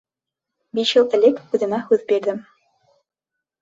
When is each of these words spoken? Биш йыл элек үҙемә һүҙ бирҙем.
Биш 0.79 0.93
йыл 0.95 1.05
элек 1.19 1.43
үҙемә 1.59 1.83
һүҙ 1.87 2.09
бирҙем. 2.11 2.45